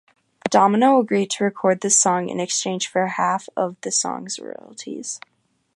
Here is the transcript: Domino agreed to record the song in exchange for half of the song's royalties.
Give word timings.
Domino 0.49 0.99
agreed 0.99 1.29
to 1.29 1.43
record 1.43 1.81
the 1.81 1.91
song 1.91 2.27
in 2.27 2.39
exchange 2.39 2.87
for 2.87 3.05
half 3.05 3.47
of 3.55 3.79
the 3.81 3.91
song's 3.91 4.39
royalties. 4.39 5.19